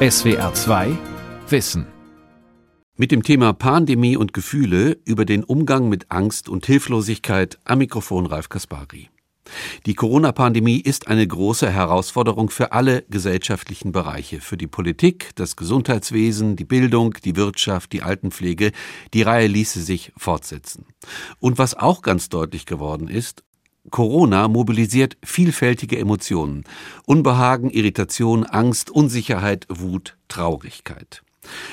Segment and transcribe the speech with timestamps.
[0.00, 0.96] SWR 2
[1.48, 1.84] Wissen.
[2.96, 8.26] Mit dem Thema Pandemie und Gefühle über den Umgang mit Angst und Hilflosigkeit am Mikrofon
[8.26, 9.10] Ralf Kaspari.
[9.86, 16.54] Die Corona-Pandemie ist eine große Herausforderung für alle gesellschaftlichen Bereiche, für die Politik, das Gesundheitswesen,
[16.54, 18.70] die Bildung, die Wirtschaft, die Altenpflege.
[19.14, 20.86] Die Reihe ließe sich fortsetzen.
[21.40, 23.42] Und was auch ganz deutlich geworden ist,
[23.90, 26.64] Corona mobilisiert vielfältige Emotionen.
[27.06, 31.22] Unbehagen, Irritation, Angst, Unsicherheit, Wut, Traurigkeit.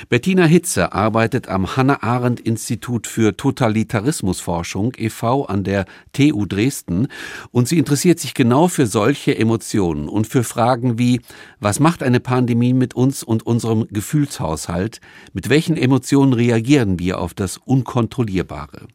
[0.08, 5.44] Bettina Hitze arbeitet am Hannah-Arendt-Institut für Totalitarismusforschung e.V.
[5.46, 7.08] an der TU Dresden
[7.50, 11.20] und sie interessiert sich genau für solche Emotionen und für Fragen wie,
[11.60, 15.00] was macht eine Pandemie mit uns und unserem Gefühlshaushalt?
[15.32, 18.86] Mit welchen Emotionen reagieren wir auf das Unkontrollierbare?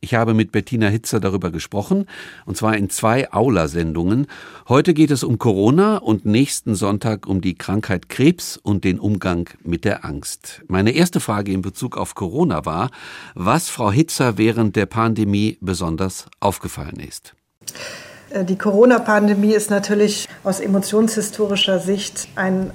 [0.00, 2.06] Ich habe mit Bettina Hitzer darüber gesprochen,
[2.46, 4.26] und zwar in zwei Aula-Sendungen.
[4.68, 9.48] Heute geht es um Corona und nächsten Sonntag um die Krankheit Krebs und den Umgang
[9.62, 10.62] mit der Angst.
[10.68, 12.90] Meine erste Frage in Bezug auf Corona war,
[13.34, 17.34] was Frau Hitzer während der Pandemie besonders aufgefallen ist.
[18.30, 22.70] Äh, die Corona-Pandemie ist natürlich aus emotionshistorischer Sicht ein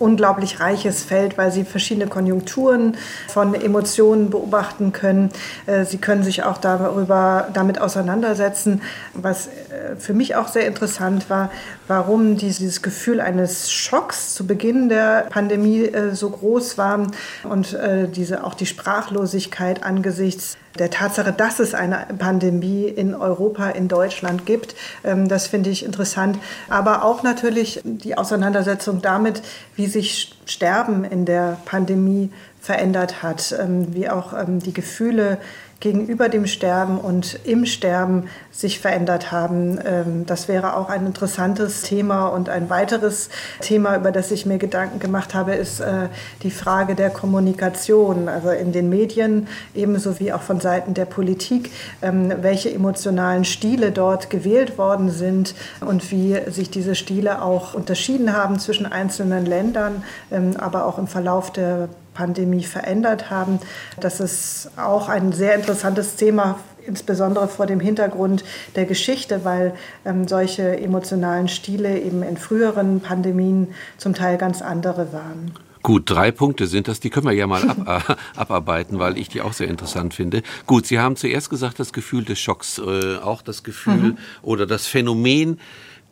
[0.00, 2.96] unglaublich reiches Feld, weil sie verschiedene Konjunkturen
[3.28, 5.30] von Emotionen beobachten können.
[5.66, 8.82] Äh, sie können sich auch darüber, damit auseinandersetzen.
[9.14, 11.50] Was äh, für mich auch sehr interessant war,
[11.86, 17.06] warum dieses Gefühl eines Schocks zu Beginn der Pandemie äh, so groß war
[17.44, 17.76] und
[18.14, 24.46] diese, auch die Sprachlosigkeit angesichts der Tatsache, dass es eine Pandemie in Europa, in Deutschland
[24.46, 24.74] gibt.
[25.04, 26.38] Ähm, das finde ich interessant.
[26.68, 29.42] Aber auch natürlich die Auseinandersetzung damit,
[29.76, 35.38] wie sich Sterben in der Pandemie verändert hat, ähm, wie auch ähm, die Gefühle
[35.80, 39.78] gegenüber dem Sterben und im Sterben sich verändert haben.
[39.84, 42.28] Ähm, das wäre auch ein interessantes Thema.
[42.28, 46.08] Und ein weiteres Thema, über das ich mir Gedanken gemacht habe, ist äh,
[46.42, 51.70] die Frage der Kommunikation, also in den Medien ebenso wie auch von Seiten der Politik,
[52.02, 58.36] ähm, welche emotionalen Stile dort gewählt worden sind und wie sich diese Stile auch unterschieden
[58.36, 61.88] haben zwischen einzelnen Ländern, ähm, aber auch im Verlauf der
[62.20, 63.60] Pandemie verändert haben.
[63.98, 68.44] Das ist auch ein sehr interessantes Thema, insbesondere vor dem Hintergrund
[68.76, 69.72] der Geschichte, weil
[70.04, 75.52] ähm, solche emotionalen Stile eben in früheren Pandemien zum Teil ganz andere waren.
[75.82, 78.04] Gut, drei Punkte sind das, die können wir ja mal ab,
[78.36, 80.42] äh, abarbeiten, weil ich die auch sehr interessant finde.
[80.66, 84.18] Gut, Sie haben zuerst gesagt, das Gefühl des Schocks, äh, auch das Gefühl mhm.
[84.42, 85.58] oder das Phänomen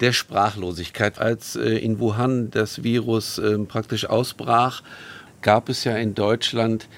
[0.01, 4.83] der Sprachlosigkeit, als äh, in Wuhan das Virus ähm, praktisch ausbrach
[5.43, 6.89] gab es ja in Deutschland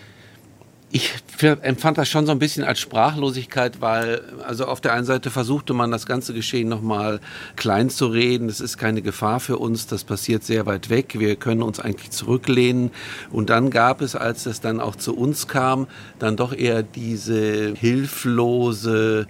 [0.93, 5.31] ich empfand das schon so ein bisschen als Sprachlosigkeit, weil also auf der einen Seite
[5.31, 7.21] versuchte man das ganze Geschehen nochmal
[7.55, 8.49] klein zu reden.
[8.49, 11.19] Es ist keine Gefahr für uns, das passiert sehr weit weg.
[11.19, 12.91] Wir können uns eigentlich zurücklehnen.
[13.31, 15.87] Und dann gab es, als es dann auch zu uns kam,
[16.19, 19.29] dann doch eher diese hilflose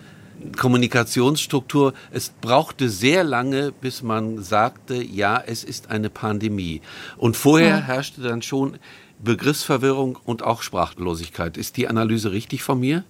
[0.56, 1.92] Kommunikationsstruktur.
[2.10, 6.80] Es brauchte sehr lange, bis man sagte, ja, es ist eine Pandemie.
[7.18, 8.78] Und vorher herrschte dann schon
[9.22, 11.56] Begriffsverwirrung und auch Sprachlosigkeit.
[11.56, 13.04] Ist die Analyse richtig von mir?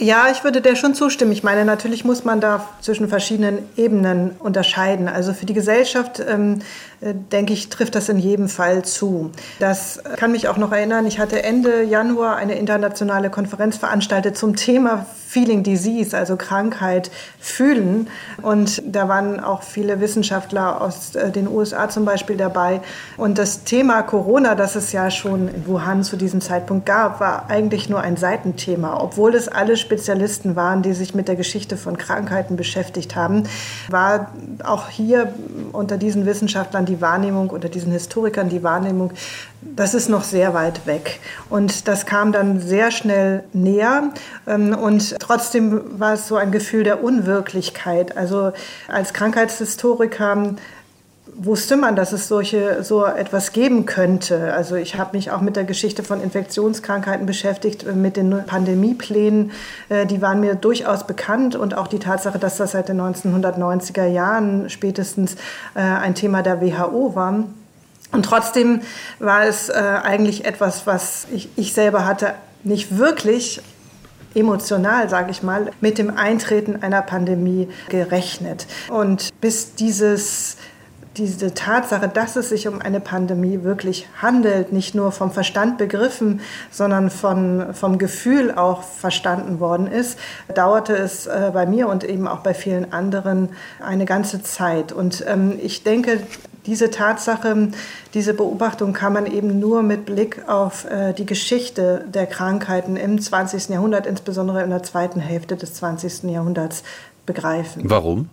[0.00, 1.32] Ja, ich würde der schon zustimmen.
[1.32, 5.08] Ich meine, natürlich muss man da zwischen verschiedenen Ebenen unterscheiden.
[5.08, 6.60] Also für die Gesellschaft, ähm,
[7.00, 9.32] äh, denke ich, trifft das in jedem Fall zu.
[9.58, 11.04] Das kann mich auch noch erinnern.
[11.06, 18.08] Ich hatte Ende Januar eine internationale Konferenz veranstaltet zum Thema Feeling Disease, also Krankheit fühlen.
[18.40, 22.80] Und da waren auch viele Wissenschaftler aus äh, den USA zum Beispiel dabei.
[23.18, 27.50] Und das Thema Corona, das es ja schon in Wuhan zu diesem Zeitpunkt gab, war
[27.50, 31.98] eigentlich nur ein Seitenthema, obwohl es alle Spezialisten waren, die sich mit der Geschichte von
[31.98, 33.42] Krankheiten beschäftigt haben,
[33.90, 34.32] war
[34.64, 35.34] auch hier
[35.72, 39.12] unter diesen Wissenschaftlern die Wahrnehmung, unter diesen Historikern die Wahrnehmung,
[39.60, 41.20] das ist noch sehr weit weg.
[41.50, 44.10] Und das kam dann sehr schnell näher.
[44.46, 48.16] Ähm, und trotzdem war es so ein Gefühl der Unwirklichkeit.
[48.16, 48.52] Also
[48.88, 50.54] als Krankheitshistoriker
[51.38, 54.52] wusste man, dass es solche, so etwas geben könnte.
[54.52, 59.52] Also ich habe mich auch mit der Geschichte von Infektionskrankheiten beschäftigt, äh, mit den Pandemieplänen.
[59.88, 64.06] Äh, die waren mir durchaus bekannt und auch die Tatsache, dass das seit den 1990er
[64.06, 65.36] Jahren spätestens
[65.74, 67.44] äh, ein Thema der WHO war.
[68.10, 68.80] Und trotzdem
[69.18, 72.32] war es eigentlich etwas, was ich, ich selber hatte,
[72.64, 73.60] nicht wirklich
[74.34, 78.66] emotional, sage ich mal, mit dem Eintreten einer Pandemie gerechnet.
[78.88, 80.56] Und bis dieses
[81.18, 86.40] diese Tatsache, dass es sich um eine Pandemie wirklich handelt, nicht nur vom Verstand begriffen,
[86.70, 90.18] sondern von, vom Gefühl auch verstanden worden ist,
[90.54, 93.50] dauerte es äh, bei mir und eben auch bei vielen anderen
[93.84, 94.92] eine ganze Zeit.
[94.92, 96.20] Und ähm, ich denke,
[96.68, 97.70] diese Tatsache,
[98.12, 103.18] diese Beobachtung kann man eben nur mit Blick auf äh, die Geschichte der Krankheiten im
[103.18, 103.70] 20.
[103.70, 106.24] Jahrhundert, insbesondere in der zweiten Hälfte des 20.
[106.24, 106.84] Jahrhunderts,
[107.24, 107.82] begreifen.
[107.84, 108.28] Warum?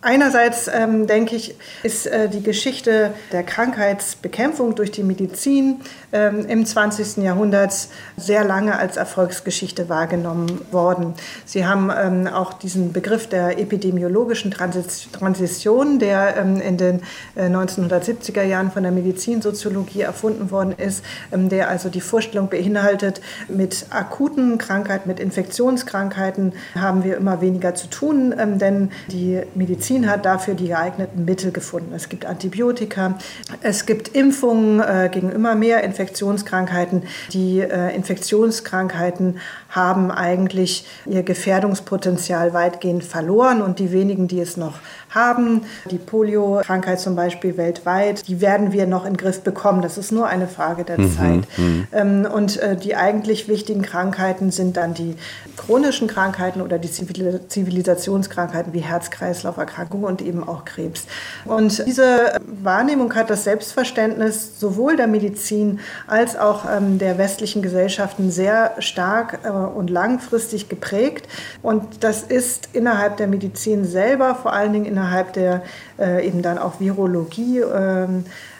[0.00, 5.80] Einerseits ähm, denke ich, ist äh, die Geschichte der Krankheitsbekämpfung durch die Medizin
[6.12, 7.18] ähm, im 20.
[7.18, 11.14] Jahrhundert sehr lange als Erfolgsgeschichte wahrgenommen worden.
[11.44, 17.00] Sie haben ähm, auch diesen Begriff der epidemiologischen Transis Transition, der ähm, in den
[17.34, 23.20] äh, 1970er Jahren von der Medizinsoziologie erfunden worden ist, ähm, der also die Vorstellung beinhaltet,
[23.48, 30.08] mit akuten Krankheiten, mit Infektionskrankheiten haben wir immer weniger zu tun, ähm, denn die Medizin
[30.08, 31.92] hat dafür die geeigneten Mittel gefunden.
[31.94, 33.18] Es gibt Antibiotika,
[33.62, 37.02] es gibt Impfungen äh, gegen immer mehr Infektionskrankheiten.
[37.32, 44.78] Die äh, Infektionskrankheiten haben eigentlich ihr Gefährdungspotenzial weitgehend verloren und die wenigen, die es noch
[45.10, 49.82] haben, die Polio-Krankheit zum Beispiel weltweit, die werden wir noch in den Griff bekommen.
[49.82, 51.58] Das ist nur eine Frage der mhm, Zeit.
[51.58, 51.86] Mhm.
[51.92, 55.16] Ähm, und äh, die eigentlich wichtigen Krankheiten sind dann die
[55.56, 61.06] chronischen Krankheiten oder die Zivilisationskrankheiten wie Herz-Kreislauf-Erkrankungen und eben auch Krebs.
[61.44, 68.30] Und diese Wahrnehmung hat das Selbstverständnis sowohl der Medizin als auch ähm, der westlichen Gesellschaften
[68.30, 71.28] sehr stark äh, und langfristig geprägt.
[71.62, 75.62] Und das ist innerhalb der Medizin selber, vor allen Dingen innerhalb der
[75.98, 78.08] äh, eben dann auch Virologie, äh,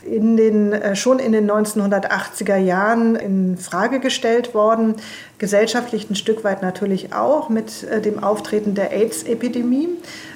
[0.03, 4.97] in den, äh, schon in den 1980er Jahren in Frage gestellt worden.
[5.39, 9.89] Gesellschaftlich ein Stück weit natürlich auch mit äh, dem Auftreten der AIDS-Epidemie.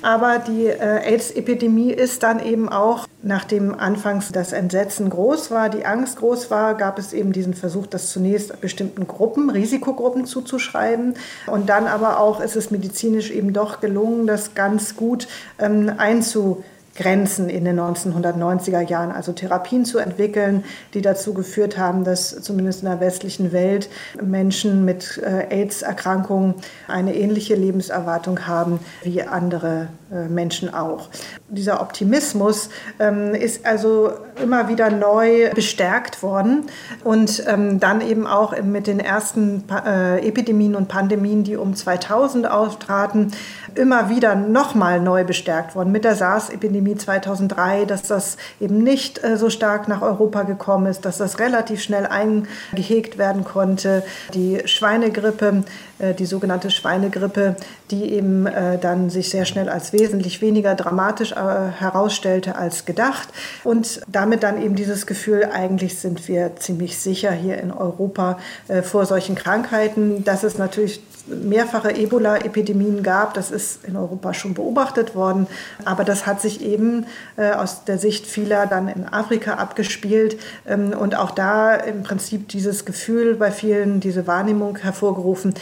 [0.02, 5.84] Aber die äh, AIDS-Epidemie ist dann eben auch, nachdem anfangs das Entsetzen groß war, die
[5.84, 11.14] Angst groß war, gab es eben diesen Versuch, das zunächst bestimmten Gruppen, Risikogruppen zuzuschreiben.
[11.46, 15.28] Und dann aber auch ist es medizinisch eben doch gelungen, das ganz gut
[15.58, 16.62] ähm, einzu
[16.94, 22.82] Grenzen in den 1990er Jahren, also Therapien zu entwickeln, die dazu geführt haben, dass zumindest
[22.82, 23.88] in der westlichen Welt
[24.22, 26.54] Menschen mit äh, AIDS-Erkrankungen
[26.88, 31.08] eine ähnliche Lebenserwartung haben wie andere äh, Menschen auch.
[31.48, 32.68] Dieser Optimismus
[32.98, 34.12] ähm, ist also
[34.42, 36.66] immer wieder neu bestärkt worden
[37.04, 42.50] und ähm, dann eben auch mit den ersten äh, Epidemien und Pandemien, die um 2000
[42.50, 43.32] auftraten,
[43.74, 45.92] immer wieder nochmal neu bestärkt worden.
[45.92, 51.04] Mit der SARS-Epidemie 2003, dass das eben nicht äh, so stark nach Europa gekommen ist,
[51.04, 54.02] dass das relativ schnell eingehegt werden konnte.
[54.34, 55.64] Die Schweinegrippe,
[55.98, 57.56] äh, die sogenannte Schweinegrippe,
[57.92, 63.28] die eben äh, dann sich sehr schnell als wesentlich weniger dramatisch herausstellte als gedacht.
[63.62, 68.38] Und damit dann eben dieses Gefühl, eigentlich sind wir ziemlich sicher hier in Europa
[68.82, 70.24] vor solchen Krankheiten.
[70.24, 73.34] Das ist natürlich mehrfache Ebola-Epidemien gab.
[73.34, 75.46] Das ist in Europa schon beobachtet worden.
[75.84, 77.06] Aber das hat sich eben
[77.36, 82.48] äh, aus der Sicht vieler dann in Afrika abgespielt ähm, und auch da im Prinzip
[82.48, 85.54] dieses Gefühl bei vielen, diese Wahrnehmung hervorgerufen,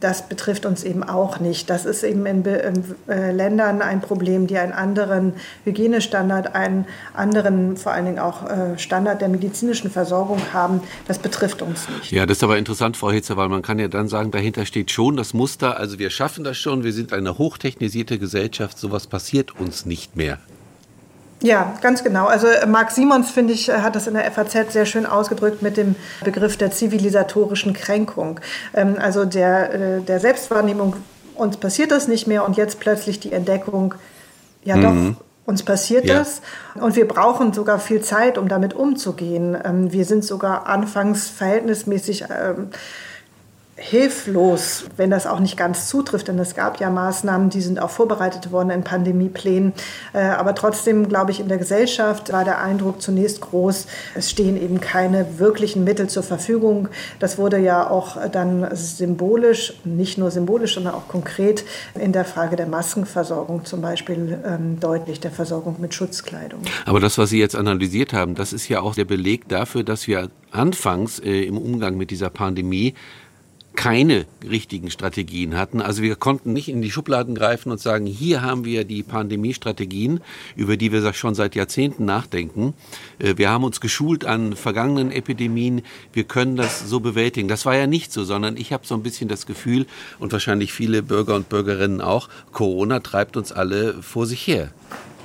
[0.00, 1.70] das betrifft uns eben auch nicht.
[1.74, 5.32] Das ist eben in, in äh, Ländern ein Problem, die einen anderen
[5.64, 10.82] Hygienestandard, einen anderen vor allen Dingen auch äh, Standard der medizinischen Versorgung haben.
[11.08, 12.12] Das betrifft uns nicht.
[12.12, 14.92] Ja, das ist aber interessant, Frau Hitzer, weil man kann ja dann sagen, dahinter steht
[14.92, 19.58] schon das Muster, also wir schaffen das schon, wir sind eine hochtechnisierte Gesellschaft, sowas passiert
[19.58, 20.38] uns nicht mehr.
[21.42, 22.26] Ja, ganz genau.
[22.26, 25.60] Also äh, Marc Simons, finde ich, äh, hat das in der FAZ sehr schön ausgedrückt
[25.60, 28.40] mit dem Begriff der zivilisatorischen Kränkung.
[28.72, 30.96] Ähm, also der, äh, der Selbstwahrnehmung,
[31.34, 33.94] uns passiert das nicht mehr und jetzt plötzlich die Entdeckung,
[34.64, 35.16] ja mhm.
[35.16, 36.18] doch, uns passiert ja.
[36.18, 36.40] das
[36.74, 39.56] und wir brauchen sogar viel Zeit, um damit umzugehen.
[39.62, 42.70] Ähm, wir sind sogar anfangs verhältnismäßig ähm,
[43.76, 47.90] hilflos, wenn das auch nicht ganz zutrifft, denn es gab ja Maßnahmen, die sind auch
[47.90, 49.72] vorbereitet worden in Pandemieplänen.
[50.12, 54.60] Äh, aber trotzdem, glaube ich, in der Gesellschaft war der Eindruck zunächst groß, es stehen
[54.60, 56.88] eben keine wirklichen Mittel zur Verfügung.
[57.18, 61.64] Das wurde ja auch dann symbolisch, nicht nur symbolisch, sondern auch konkret
[61.98, 66.60] in der Frage der Maskenversorgung zum Beispiel ähm, deutlich, der Versorgung mit Schutzkleidung.
[66.86, 70.06] Aber das, was Sie jetzt analysiert haben, das ist ja auch der Beleg dafür, dass
[70.06, 72.94] wir anfangs äh, im Umgang mit dieser Pandemie
[73.76, 75.80] keine richtigen Strategien hatten.
[75.80, 80.20] Also wir konnten nicht in die Schubladen greifen und sagen, hier haben wir die Pandemiestrategien,
[80.56, 82.74] über die wir schon seit Jahrzehnten nachdenken.
[83.18, 85.82] Äh, wir haben uns geschult an vergangenen Epidemien.
[86.12, 87.48] Wir können das so bewältigen.
[87.48, 89.86] Das war ja nicht so, sondern ich habe so ein bisschen das Gefühl
[90.18, 94.70] und wahrscheinlich viele Bürger und Bürgerinnen auch, Corona treibt uns alle vor sich her.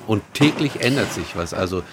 [0.09, 1.53] Und täglich ändert sich was.
[1.53, 1.83] Also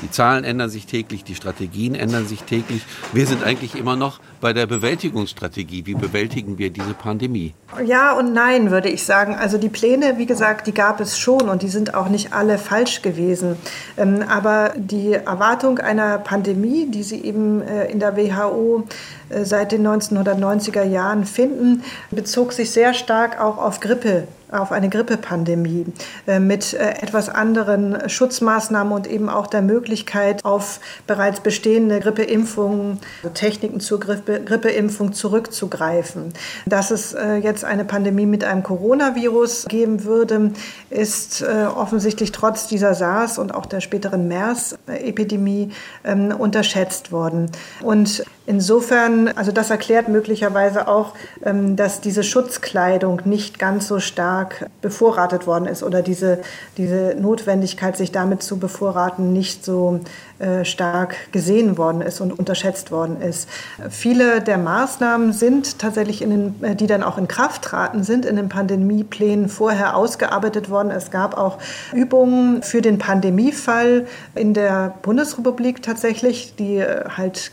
[0.00, 2.82] die Zahlen ändern sich täglich, die Strategien ändern sich täglich.
[3.12, 5.86] Wir sind eigentlich immer noch bei der Bewältigungsstrategie.
[5.86, 7.54] Wie bewältigen wir diese Pandemie?
[7.82, 9.34] Ja und nein, würde ich sagen.
[9.34, 12.58] Also die Pläne, wie gesagt, die gab es schon und die sind auch nicht alle
[12.58, 13.56] falsch gewesen.
[13.96, 18.84] Ähm, aber die Erwartung einer Pandemie, die sie eben äh, in der WHO
[19.30, 24.88] äh, seit den 1990er Jahren finden, bezog sich sehr stark auch auf Grippe auf eine
[24.88, 25.86] Grippepandemie
[26.28, 33.00] äh, mit etwas anderen Schutzmaßnahmen und eben auch der Möglichkeit, auf bereits bestehende Grippeimpfungen,
[33.32, 36.32] Techniken zur Grippe, Grippeimpfung zurückzugreifen.
[36.66, 40.52] Dass es jetzt eine Pandemie mit einem Coronavirus geben würde,
[40.90, 45.70] ist offensichtlich trotz dieser SARS und auch der späteren MERS-Epidemie
[46.04, 47.50] ähm, unterschätzt worden.
[47.82, 54.68] Und Insofern, also das erklärt möglicherweise auch, ähm, dass diese Schutzkleidung nicht ganz so stark
[54.82, 56.40] bevorratet worden ist oder diese,
[56.76, 60.00] diese Notwendigkeit, sich damit zu bevorraten, nicht so
[60.40, 63.48] äh, stark gesehen worden ist und unterschätzt worden ist.
[63.88, 68.24] Viele der Maßnahmen sind tatsächlich, in den, äh, die dann auch in Kraft traten, sind
[68.24, 70.90] in den Pandemieplänen vorher ausgearbeitet worden.
[70.90, 71.58] Es gab auch
[71.92, 77.52] Übungen für den Pandemiefall in der Bundesrepublik tatsächlich, die äh, halt,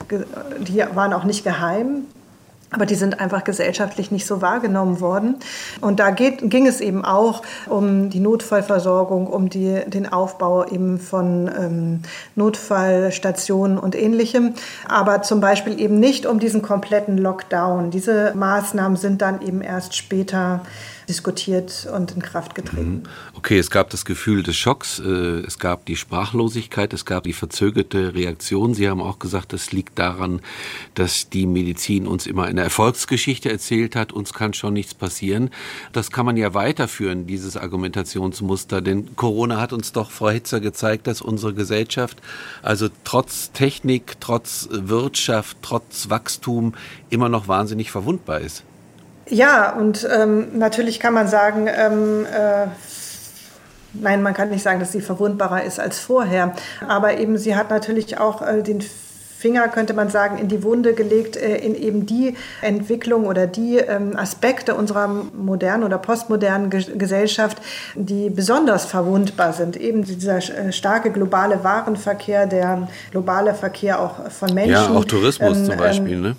[0.59, 2.05] die waren auch nicht geheim.
[2.71, 5.35] Aber die sind einfach gesellschaftlich nicht so wahrgenommen worden.
[5.81, 10.97] Und da geht, ging es eben auch um die Notfallversorgung, um die, den Aufbau eben
[10.97, 11.99] von ähm,
[12.35, 14.53] Notfallstationen und ähnlichem.
[14.87, 17.91] Aber zum Beispiel eben nicht um diesen kompletten Lockdown.
[17.91, 20.61] Diese Maßnahmen sind dann eben erst später
[21.07, 22.91] diskutiert und in Kraft getreten.
[22.91, 23.03] Mhm.
[23.35, 27.33] Okay, es gab das Gefühl des Schocks, äh, es gab die Sprachlosigkeit, es gab die
[27.33, 28.73] verzögerte Reaktion.
[28.73, 30.41] Sie haben auch gesagt, das liegt daran,
[30.95, 35.49] dass die Medizin uns immer eine Erfolgsgeschichte erzählt hat, uns kann schon nichts passieren.
[35.93, 41.07] Das kann man ja weiterführen, dieses Argumentationsmuster, denn Corona hat uns doch, Frau Hitzer, gezeigt,
[41.07, 42.21] dass unsere Gesellschaft,
[42.61, 46.73] also trotz Technik, trotz Wirtschaft, trotz Wachstum
[47.09, 48.63] immer noch wahnsinnig verwundbar ist.
[49.27, 52.67] Ja, und ähm, natürlich kann man sagen, ähm, äh,
[53.93, 56.53] nein, man kann nicht sagen, dass sie verwundbarer ist als vorher.
[56.87, 58.81] Aber eben sie hat natürlich auch äh, den
[59.41, 63.77] Finger, könnte man sagen, in die Wunde gelegt, äh, in eben die Entwicklung oder die
[63.77, 67.57] ähm, Aspekte unserer modernen oder postmodernen Ge Gesellschaft,
[67.95, 69.77] die besonders verwundbar sind.
[69.77, 74.73] Eben dieser äh, starke globale Warenverkehr, der globale Verkehr auch von Menschen.
[74.73, 76.35] Ja, auch Tourismus ähm, zum Beispiel, ähm, ne?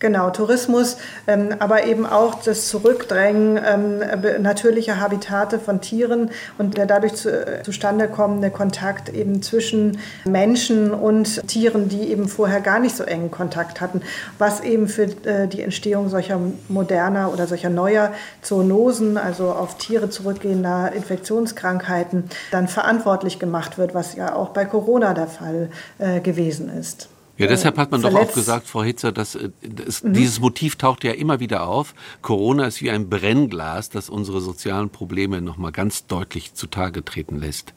[0.00, 6.86] Genau, Tourismus, ähm, aber eben auch das Zurückdrängen ähm, natürlicher Habitate von Tieren und der
[6.86, 12.78] dadurch zu, äh, zustande kommende Kontakt eben zwischen Menschen und Tieren, die eben vorher gar
[12.78, 14.02] nicht so engen Kontakt hatten,
[14.38, 16.38] was eben für äh, die Entstehung solcher
[16.68, 18.12] moderner oder solcher neuer
[18.42, 25.12] Zoonosen, also auf Tiere zurückgehender Infektionskrankheiten, dann verantwortlich gemacht wird, was ja auch bei Corona
[25.12, 27.08] der Fall äh, gewesen ist.
[27.38, 28.22] Ja, deshalb hat man verletzt.
[28.22, 30.12] doch auch gesagt, Frau Hitzer, dass äh, das, mhm.
[30.12, 31.94] dieses Motiv taucht ja immer wieder auf.
[32.20, 37.74] Corona ist wie ein Brennglas, das unsere sozialen Probleme nochmal ganz deutlich zutage treten lässt.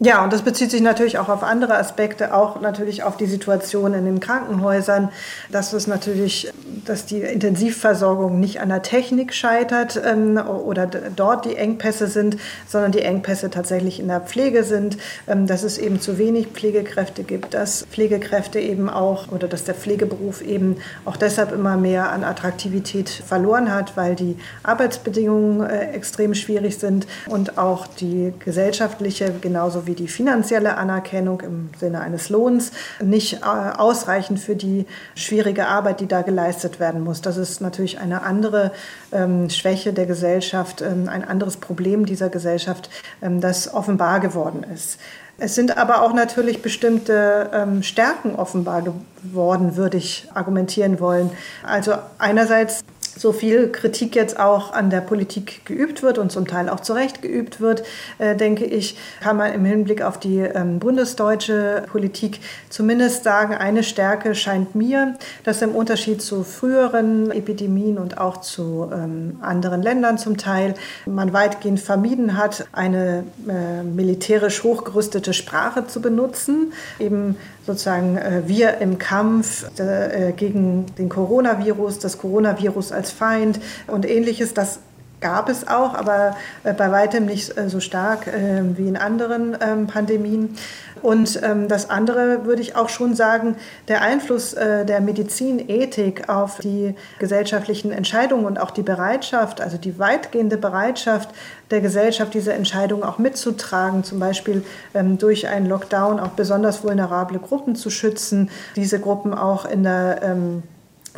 [0.00, 3.94] Ja, und das bezieht sich natürlich auch auf andere Aspekte, auch natürlich auf die Situation
[3.94, 5.08] in den Krankenhäusern,
[5.50, 6.52] dass es natürlich,
[6.84, 12.36] dass die Intensivversorgung nicht an der Technik scheitert ähm, oder dort die Engpässe sind,
[12.68, 17.24] sondern die Engpässe tatsächlich in der Pflege sind, ähm, dass es eben zu wenig Pflegekräfte
[17.24, 20.76] gibt, dass Pflegekräfte eben auch oder dass der Pflegeberuf eben
[21.06, 27.08] auch deshalb immer mehr an Attraktivität verloren hat, weil die Arbeitsbedingungen äh, extrem schwierig sind
[27.26, 32.70] und auch die gesellschaftliche genauso wie die finanzielle Anerkennung im Sinne eines Lohns
[33.02, 37.20] nicht äh, ausreichend für die schwierige Arbeit, die da geleistet werden muss.
[37.22, 38.70] Das ist natürlich eine andere
[39.10, 42.90] ähm, Schwäche der Gesellschaft, ähm, ein anderes Problem dieser Gesellschaft,
[43.20, 45.00] ähm, das offenbar geworden ist.
[45.40, 51.30] Es sind aber auch natürlich bestimmte ähm, Stärken offenbar geworden, würde ich argumentieren wollen.
[51.62, 52.82] Also einerseits
[53.18, 56.92] so viel Kritik jetzt auch an der Politik geübt wird und zum Teil auch zu
[56.92, 57.82] Recht geübt wird,
[58.18, 63.82] äh, denke ich, kann man im Hinblick auf die ähm, bundesdeutsche Politik zumindest sagen, eine
[63.82, 70.18] Stärke scheint mir, dass im Unterschied zu früheren Epidemien und auch zu ähm, anderen Ländern
[70.18, 70.74] zum Teil
[71.06, 77.36] man weitgehend vermieden hat, eine äh, militärisch hochgerüstete Sprache zu benutzen, eben
[77.68, 84.54] sozusagen äh, wir im Kampf äh, gegen den Coronavirus, das Coronavirus als Feind und ähnliches,
[84.54, 84.80] das
[85.20, 89.56] gab es auch, aber äh, bei weitem nicht äh, so stark äh, wie in anderen
[89.60, 90.56] ähm, Pandemien.
[91.02, 93.56] Und ähm, das andere würde ich auch schon sagen,
[93.86, 100.56] der Einfluss der Medizinethik auf die gesellschaftlichen Entscheidungen und auch die Bereitschaft, also die weitgehende
[100.56, 101.30] Bereitschaft
[101.70, 107.38] der Gesellschaft, diese Entscheidungen auch mitzutragen, zum Beispiel ähm, durch einen Lockdown auch besonders vulnerable
[107.38, 110.20] Gruppen zu schützen, diese Gruppen auch in der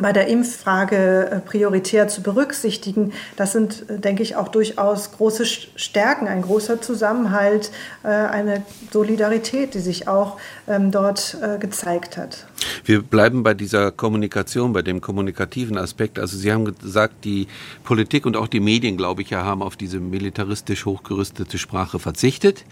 [0.01, 3.13] bei der Impffrage äh, prioritär zu berücksichtigen.
[3.35, 7.71] Das sind, äh, denke ich, auch durchaus große Stärken, ein großer Zusammenhalt,
[8.03, 12.45] äh, eine Solidarität, die sich auch ähm, dort gezeigt hat.
[12.83, 16.19] Wir bleiben bei dieser Kommunikation, bei dem kommunikativen Aspekt.
[16.19, 17.47] Also Sie haben gesagt, die
[17.83, 22.65] Politik und auch die Medien, glaube ich, ja, haben auf diese militaristisch hochgerüstete Sprache verzichtet.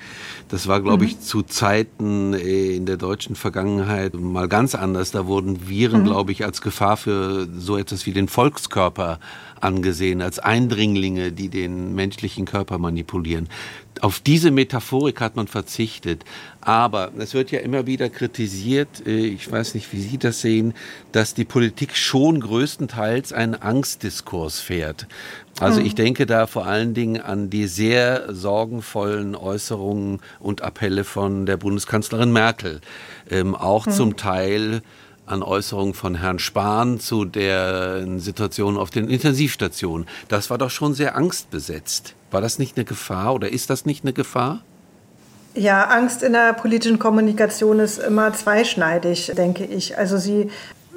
[0.49, 1.09] Das war, glaube mhm.
[1.09, 5.11] ich, zu Zeiten in der deutschen Vergangenheit mal ganz anders.
[5.11, 6.05] Da wurden Viren, mhm.
[6.05, 7.18] glaube ich, als Gefahr für
[7.57, 9.19] so etwas wie den Volkskörper
[9.61, 13.49] angesehen, als Eindringlinge, die den menschlichen Körper manipulieren.
[14.01, 16.23] Auf diese Metaphorik hat man verzichtet.
[16.61, 20.73] Aber es wird ja immer wieder kritisiert, äh, ich weiß nicht, wie Sie das sehen,
[21.11, 25.07] dass die Politik schon größtenteils einen Angstdiskurs fährt.
[25.59, 25.97] Also ich mhm.
[25.97, 32.31] denke da vor allen Dingen an die sehr sorgenvollen Äußerungen und Appelle von der Bundeskanzlerin
[32.31, 32.79] Merkel.
[33.29, 33.91] Ähm, auch mhm.
[33.91, 34.81] zum Teil
[35.29, 40.07] an Äußerungen von Herrn Spahn zu der Situation auf den Intensivstationen.
[40.27, 42.15] Das war doch schon sehr angstbesetzt.
[42.31, 44.61] War das nicht eine Gefahr oder ist das nicht eine Gefahr?
[45.55, 49.97] Ja, Angst in der politischen Kommunikation ist immer zweischneidig, denke ich.
[49.97, 50.49] Also sie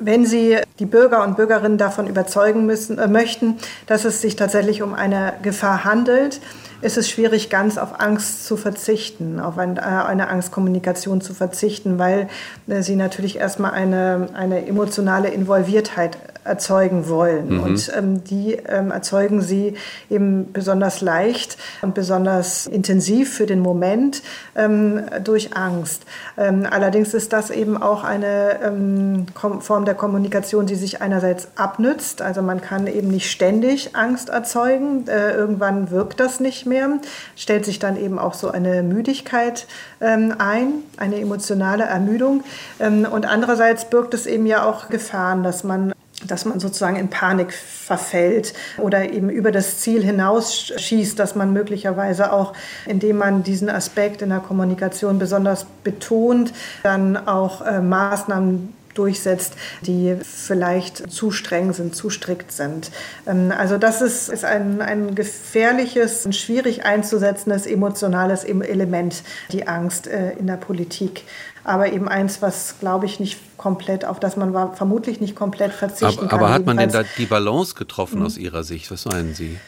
[0.04, 4.82] wenn Sie die Bürger und Bürgerinnen davon überzeugen müssen, äh, möchten, dass es sich tatsächlich
[4.82, 6.40] um eine Gefahr handelt,
[6.82, 11.98] ist es schwierig, ganz auf Angst zu verzichten, auf ein, äh, eine Angstkommunikation zu verzichten,
[11.98, 12.28] weil
[12.68, 17.56] äh, sie natürlich erstmal eine, eine emotionale Involviertheit erzeugen wollen.
[17.56, 17.62] Mhm.
[17.62, 19.74] Und ähm, die ähm, erzeugen sie
[20.10, 24.22] eben besonders leicht und besonders intensiv für den Moment
[24.56, 26.02] ähm, durch Angst.
[26.36, 29.26] Ähm, allerdings ist das eben auch eine ähm,
[29.60, 32.22] Form der Kommunikation, die sich einerseits abnützt.
[32.22, 35.06] Also man kann eben nicht ständig Angst erzeugen.
[35.06, 36.88] Äh, irgendwann wirkt das nicht mehr.
[37.36, 39.66] Stellt sich dann eben auch so eine Müdigkeit
[40.00, 42.42] ähm, ein, eine emotionale Ermüdung.
[42.78, 45.91] und andererseits birgt es eben ja auch Gefahren, dass man
[46.26, 52.32] dass man sozusagen in Panik verfällt oder eben über das Ziel hinausschießt, dass man möglicherweise
[52.32, 52.54] auch,
[52.86, 56.52] indem man diesen Aspekt in der Kommunikation besonders betont,
[56.82, 62.90] dann auch äh, Maßnahmen durchsetzt, die vielleicht zu streng sind, zu strikt sind.
[63.26, 70.06] Ähm, also das ist, ist ein, ein gefährliches, ein schwierig einzusetzendes emotionales Element, die Angst
[70.06, 71.24] äh, in der Politik
[71.64, 75.72] aber eben eins, was, glaube ich, nicht komplett, auf das man war, vermutlich nicht komplett
[75.72, 76.38] verzichten aber, kann.
[76.38, 78.26] Aber hat man denn da die Balance getroffen mhm.
[78.26, 78.90] aus Ihrer Sicht?
[78.90, 79.58] Was meinen Sie?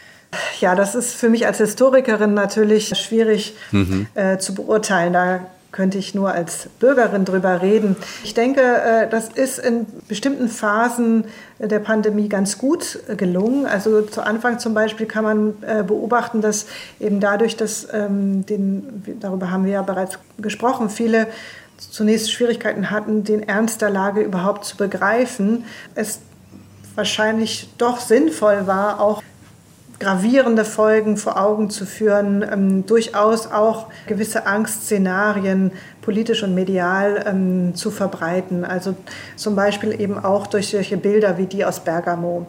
[0.60, 4.06] Ja, das ist für mich als Historikerin natürlich schwierig mhm.
[4.14, 5.12] äh, zu beurteilen.
[5.12, 5.40] Da
[5.74, 7.96] könnte ich nur als Bürgerin drüber reden.
[8.22, 11.24] Ich denke, äh, das ist in bestimmten Phasen
[11.58, 13.66] der Pandemie ganz gut äh, gelungen.
[13.66, 16.66] Also zu Anfang zum Beispiel kann man äh, beobachten, dass
[17.00, 21.26] eben dadurch, dass ähm, den, darüber haben wir ja bereits gesprochen, viele
[21.78, 26.20] zunächst Schwierigkeiten hatten, den Ernst der Lage überhaupt zu begreifen, es
[26.94, 29.22] wahrscheinlich doch sinnvoll war, auch
[30.00, 37.74] gravierende Folgen vor Augen zu führen, ähm, durchaus auch gewisse Angstszenarien politisch und medial ähm,
[37.74, 38.64] zu verbreiten.
[38.64, 38.94] Also
[39.36, 42.46] zum Beispiel eben auch durch solche Bilder wie die aus Bergamo.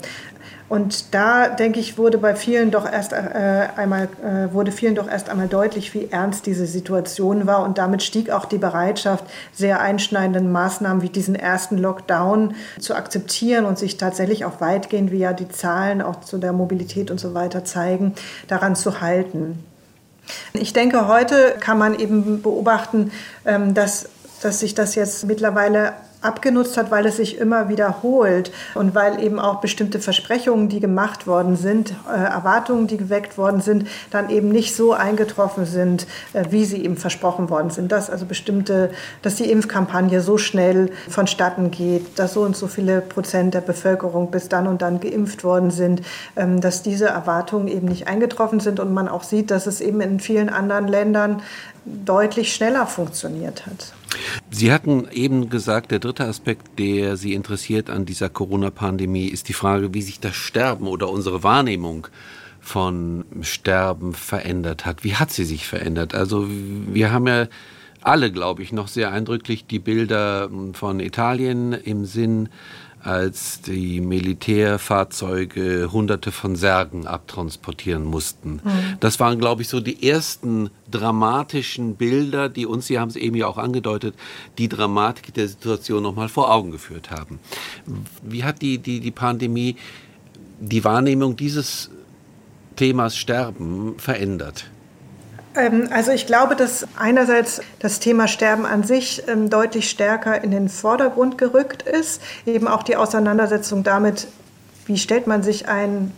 [0.67, 5.07] Und da, denke ich, wurde bei vielen doch erst äh, einmal, äh, wurde vielen doch
[5.07, 7.63] erst einmal deutlich, wie ernst diese Situation war.
[7.63, 13.65] Und damit stieg auch die Bereitschaft, sehr einschneidenden Maßnahmen wie diesen ersten Lockdown zu akzeptieren
[13.65, 17.35] und sich tatsächlich auch weitgehend, wie ja die Zahlen auch zu der Mobilität und so
[17.35, 18.15] weiter zeigen,
[18.47, 19.63] daran zu halten.
[20.53, 23.11] Ich denke, heute kann man eben beobachten,
[23.45, 24.09] ähm, dass
[24.41, 25.93] dass sich das jetzt mittlerweile
[26.25, 31.27] abgenutzt hat, weil es sich immer wiederholt und weil eben auch bestimmte Versprechungen, die gemacht
[31.27, 36.45] worden sind, äh, Erwartungen, die geweckt worden sind, dann eben nicht so eingetroffen sind, äh,
[36.49, 37.91] wie sie eben versprochen worden sind.
[37.91, 43.01] Dass also bestimmte, dass die Impfkampagne so schnell vonstatten geht, dass so und so viele
[43.01, 46.01] Prozent der Bevölkerung bis dann und dann geimpft worden sind,
[46.35, 50.01] ähm, dass diese Erwartungen eben nicht eingetroffen sind und man auch sieht, dass es eben
[50.01, 51.41] in vielen anderen Ländern
[51.85, 53.93] deutlich schneller funktioniert hat.
[54.49, 59.53] Sie hatten eben gesagt, der dritte Aspekt, der Sie interessiert an dieser Corona-Pandemie, ist die
[59.53, 62.07] Frage, wie sich das Sterben oder unsere Wahrnehmung
[62.59, 65.03] von Sterben verändert hat.
[65.03, 66.15] Wie hat sie sich verändert?
[66.15, 67.47] Also wir haben ja
[68.01, 72.49] alle, glaube ich, noch sehr eindrücklich die Bilder von Italien im Sinn,
[73.05, 78.61] als die Militärfahrzeuge hunderte von Särgen abtransportieren mussten.
[78.63, 78.97] Mhm.
[78.99, 83.35] Das waren, glaube ich, so die ersten dramatischen Bilder, die uns, Sie haben es eben
[83.35, 84.15] ja auch angedeutet,
[84.57, 87.39] die Dramatik der Situation nochmal vor Augen geführt haben.
[88.23, 89.75] Wie hat die, die, die Pandemie
[90.59, 91.91] die Wahrnehmung dieses
[92.75, 94.65] Themas Sterben verändert?
[95.55, 100.51] Ähm, also ich glaube, dass einerseits das Thema Sterben an sich ähm, deutlich stärker in
[100.51, 104.27] den Vordergrund gerückt ist, eben auch die Auseinandersetzung damit,
[104.85, 106.11] wie stellt man sich ein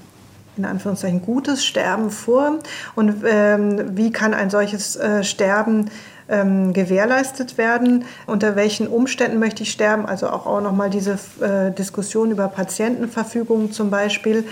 [0.57, 2.59] in Anführungszeichen gutes Sterben vor?
[2.95, 5.89] Und ähm, wie kann ein solches äh, Sterben
[6.29, 12.31] gewährleistet werden, unter welchen Umständen möchte ich sterben, also auch, auch nochmal diese äh, Diskussion
[12.31, 14.43] über Patientenverfügung zum Beispiel.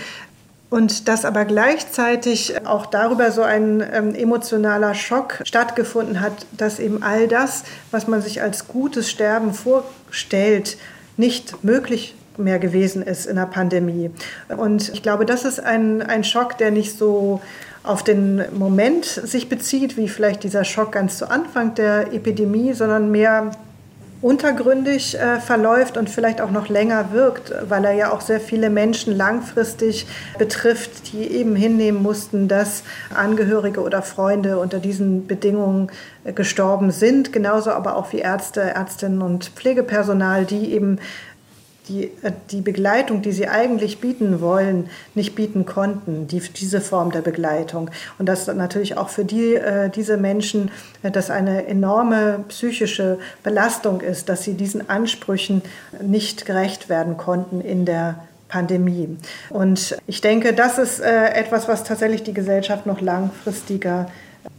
[0.68, 7.02] Und dass aber gleichzeitig auch darüber so ein ähm, emotionaler Schock stattgefunden hat, dass eben
[7.04, 10.76] all das, was man sich als gutes Sterben vorstellt,
[11.16, 14.10] nicht möglich mehr gewesen ist in der Pandemie.
[14.56, 17.40] Und ich glaube, das ist ein, ein Schock, der nicht so
[17.82, 23.10] auf den Moment sich bezieht, wie vielleicht dieser Schock ganz zu Anfang der Epidemie, sondern
[23.10, 23.52] mehr
[24.22, 28.70] untergründig äh, verläuft und vielleicht auch noch länger wirkt, weil er ja auch sehr viele
[28.70, 30.06] Menschen langfristig
[30.38, 32.82] betrifft, die eben hinnehmen mussten, dass
[33.14, 35.90] Angehörige oder Freunde unter diesen Bedingungen
[36.24, 40.98] äh, gestorben sind, genauso aber auch wie Ärzte, Ärztinnen und Pflegepersonal, die eben
[41.88, 47.10] die, äh, die Begleitung, die sie eigentlich bieten wollen, nicht bieten konnten, die, diese Form
[47.12, 47.90] der Begleitung.
[48.18, 50.70] Und dass natürlich auch für die, äh, diese Menschen
[51.02, 55.62] äh, das eine enorme psychische Belastung ist, dass sie diesen Ansprüchen
[56.00, 58.16] nicht gerecht werden konnten in der
[58.48, 59.16] Pandemie.
[59.50, 64.08] Und ich denke, das ist äh, etwas, was tatsächlich die Gesellschaft noch langfristiger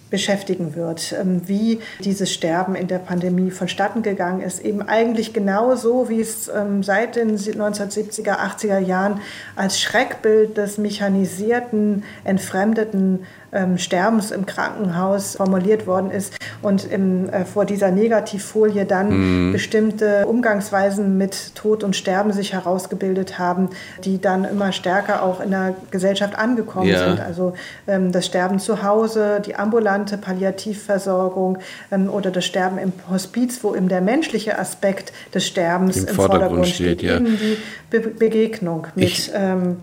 [0.10, 4.64] beschäftigen wird, ähm, wie dieses Sterben in der Pandemie vonstatten gegangen ist.
[4.64, 9.22] Eben eigentlich genauso, wie es ähm, seit den 1970er, 80er Jahren
[9.56, 17.46] als Schreckbild des mechanisierten, entfremdeten ähm, Sterbens im Krankenhaus formuliert worden ist und im, äh,
[17.46, 19.52] vor dieser Negativfolie dann mhm.
[19.54, 23.70] bestimmte Umgangsweisen mit Tod und Sterben sich herausgebildet haben,
[24.04, 27.10] die dann immer stärker auch in der Gesellschaft angekommen ja.
[27.10, 27.20] sind.
[27.20, 27.54] Also
[27.88, 31.60] ähm, das Sterben zu Hause, die ambulante Palliativversorgung
[31.92, 36.16] ähm, oder das Sterben im Hospiz, wo eben der menschliche Aspekt des Sterbens im, im
[36.16, 37.02] Vordergrund, Vordergrund, steht.
[37.02, 37.18] Ja.
[37.18, 37.58] Eben die
[37.90, 39.78] Be Begegnung mit ich, ähm,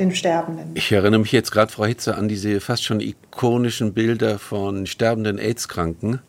[0.00, 0.70] den Sterbenden.
[0.74, 5.38] Ich erinnere mich jetzt gerade, Frau Hitze, an diese fast schon ikonischen Bilder von sterbenden
[5.38, 6.20] AIDS-Kranken.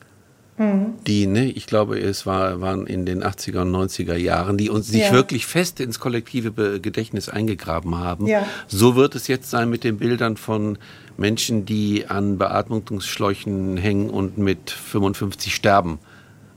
[0.57, 0.93] Mhm.
[1.07, 4.87] Die, ne, ich glaube, es war, waren in den 80er und 90er Jahren, die uns
[4.87, 5.11] sich ja.
[5.11, 8.27] wirklich fest ins kollektive Gedächtnis eingegraben haben.
[8.27, 8.45] Ja.
[8.67, 10.77] So wird es jetzt sein mit den Bildern von
[11.17, 15.99] Menschen, die an Beatmungsschläuchen hängen und mit 55 sterben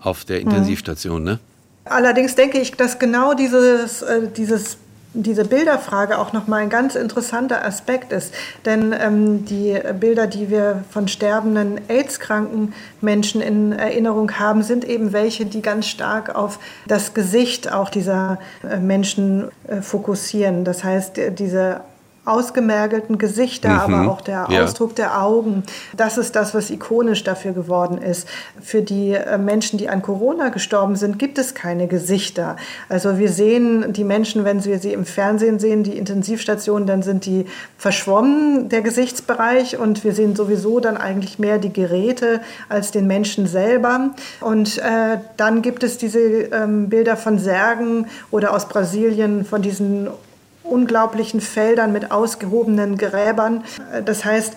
[0.00, 0.48] auf der mhm.
[0.48, 1.20] Intensivstation.
[1.20, 1.26] Mhm.
[1.26, 1.38] Ne?
[1.84, 4.78] Allerdings denke ich, dass genau dieses, äh, dieses
[5.14, 8.34] diese Bilderfrage auch nochmal ein ganz interessanter Aspekt ist.
[8.64, 15.12] Denn ähm, die Bilder, die wir von sterbenden AIDS-kranken Menschen in Erinnerung haben, sind eben
[15.12, 20.64] welche, die ganz stark auf das Gesicht auch dieser äh, Menschen äh, fokussieren.
[20.64, 21.80] Das heißt, diese
[22.24, 23.94] ausgemergelten Gesichter, mhm.
[23.94, 24.64] aber auch der ja.
[24.64, 25.62] Ausdruck der Augen.
[25.96, 28.26] Das ist das, was ikonisch dafür geworden ist.
[28.62, 32.56] Für die äh, Menschen, die an Corona gestorben sind, gibt es keine Gesichter.
[32.88, 37.26] Also wir sehen die Menschen, wenn wir sie im Fernsehen sehen, die Intensivstationen, dann sind
[37.26, 43.06] die verschwommen, der Gesichtsbereich, und wir sehen sowieso dann eigentlich mehr die Geräte als den
[43.06, 44.10] Menschen selber.
[44.40, 50.08] Und äh, dann gibt es diese ähm, Bilder von Särgen oder aus Brasilien von diesen
[50.64, 53.64] unglaublichen Feldern mit ausgehobenen Gräbern.
[54.04, 54.54] Das heißt,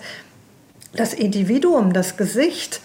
[0.94, 2.80] das Individuum, das Gesicht,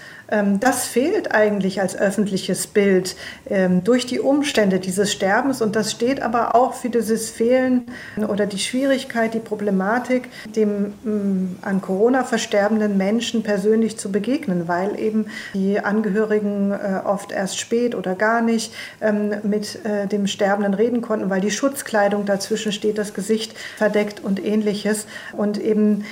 [0.60, 3.15] das fehlt eigentlich als öffentliches Bild
[3.50, 5.62] ähm, durch die Umstände dieses Sterbens.
[5.62, 7.86] Und das steht aber auch für dieses Fehlen
[8.28, 15.00] oder die Schwierigkeit, die Problematik, dem mm, an Corona versterbenden Menschen persönlich zu begegnen, weil
[15.00, 20.74] eben die Angehörigen äh, oft erst spät oder gar nicht ähm, mit äh, dem Sterbenden
[20.74, 25.06] reden konnten, weil die Schutzkleidung dazwischen steht, das Gesicht verdeckt und ähnliches.
[25.34, 26.06] Und eben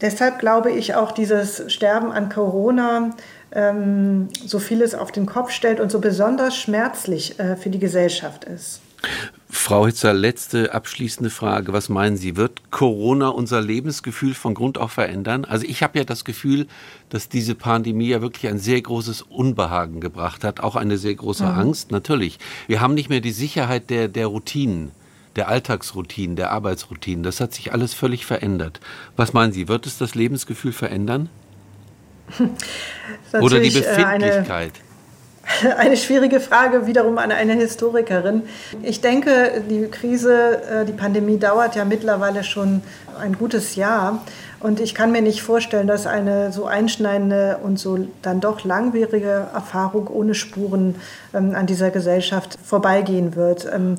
[0.00, 3.10] deshalb glaube ich auch dieses Sterben an Corona
[3.52, 8.44] ähm, so vieles auf den Kopf stellt und so besonders schmerzlich äh, für die Gesellschaft
[8.44, 8.80] ist.
[9.50, 11.72] Frau Hitzer, letzte abschließende Frage.
[11.72, 12.36] Was meinen Sie?
[12.36, 15.44] Wird Corona unser Lebensgefühl von Grund auf verändern?
[15.44, 16.66] Also ich habe ja das Gefühl,
[17.08, 21.44] dass diese Pandemie ja wirklich ein sehr großes Unbehagen gebracht hat, auch eine sehr große
[21.44, 21.58] mhm.
[21.58, 22.38] Angst, natürlich.
[22.66, 24.92] Wir haben nicht mehr die Sicherheit der, der Routinen
[25.36, 27.22] der Alltagsroutinen, der Arbeitsroutinen.
[27.22, 28.80] Das hat sich alles völlig verändert.
[29.14, 31.28] Was meinen Sie, wird es das Lebensgefühl verändern?
[33.40, 34.72] Oder die äh, Befindlichkeit?
[35.78, 38.42] eine schwierige Frage wiederum an eine Historikerin.
[38.82, 42.82] Ich denke, die Krise, äh, die Pandemie dauert ja mittlerweile schon
[43.18, 44.22] ein gutes Jahr.
[44.60, 49.46] Und ich kann mir nicht vorstellen, dass eine so einschneidende und so dann doch langwierige
[49.54, 50.96] Erfahrung ohne Spuren
[51.32, 53.68] ähm, an dieser Gesellschaft vorbeigehen wird.
[53.72, 53.96] Ähm,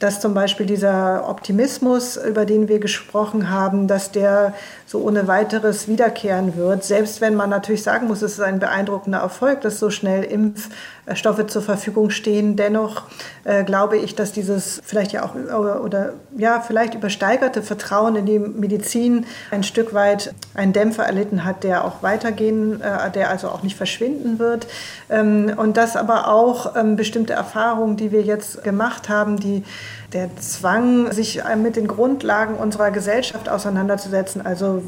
[0.00, 4.52] dass zum Beispiel dieser Optimismus, über den wir gesprochen haben, dass der
[4.92, 9.20] so ohne weiteres wiederkehren wird, selbst wenn man natürlich sagen muss, es ist ein beeindruckender
[9.20, 12.56] Erfolg, dass so schnell Impfstoffe zur Verfügung stehen.
[12.56, 13.04] Dennoch
[13.44, 18.26] äh, glaube ich, dass dieses vielleicht ja auch oder, oder ja vielleicht übersteigerte Vertrauen in
[18.26, 23.48] die Medizin ein Stück weit einen Dämpfer erlitten hat, der auch weitergehen, äh, der also
[23.48, 24.66] auch nicht verschwinden wird.
[25.08, 29.64] Ähm, und dass aber auch ähm, bestimmte Erfahrungen, die wir jetzt gemacht haben, die
[30.12, 34.82] der Zwang, sich mit den Grundlagen unserer Gesellschaft auseinanderzusetzen, also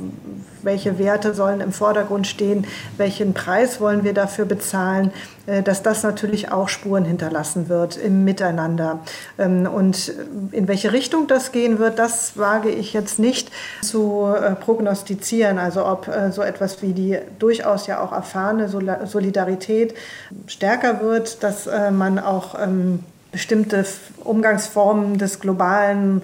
[0.65, 5.13] welche Werte sollen im Vordergrund stehen, welchen Preis wollen wir dafür bezahlen,
[5.47, 9.01] äh, dass das natürlich auch Spuren hinterlassen wird im Miteinander.
[9.39, 10.13] Ähm, und
[10.53, 13.51] in welche Richtung das gehen wird, das wage ich jetzt nicht
[13.83, 15.59] zu äh, prognostizieren.
[15.59, 19.95] Also ob äh, so etwas wie die durchaus ja auch erfahrene Solidarität
[20.47, 23.01] stärker wird, dass man auch ähm,
[23.35, 23.85] bestimmte
[24.23, 26.23] Umgangsformen des globalen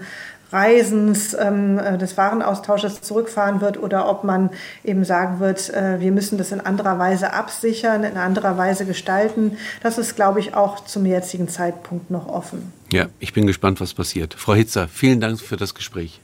[0.53, 4.51] Reisens, ähm, äh, des Warenaustausches zurückfahren wird oder ob man
[4.85, 9.57] eben sagen wird, äh, wir müssen das in anderer Weise absichern, in anderer Weise gestalten.
[9.83, 12.73] Das ist, glaube ich, auch zum jetzigen Zeitpunkt noch offen.
[12.93, 14.35] Ja, ich bin gespannt, was passiert.
[14.35, 16.21] Frau Hitzer, vielen Dank für das Gespräch.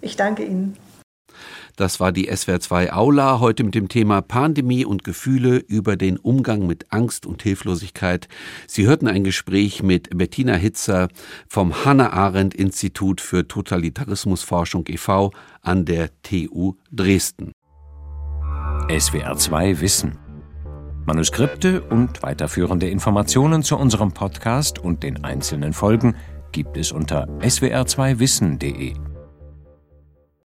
[0.00, 0.76] Ich danke Ihnen.
[1.78, 6.66] Das war die SWR2 Aula heute mit dem Thema Pandemie und Gefühle über den Umgang
[6.66, 8.26] mit Angst und Hilflosigkeit.
[8.66, 11.06] Sie hörten ein Gespräch mit Bettina Hitzer
[11.46, 15.30] vom Hannah Arendt Institut für Totalitarismusforschung e.V.
[15.62, 17.52] an der TU Dresden.
[18.88, 20.18] SWR2 Wissen.
[21.06, 26.16] Manuskripte und weiterführende Informationen zu unserem Podcast und den einzelnen Folgen
[26.50, 28.94] gibt es unter swr2wissen.de.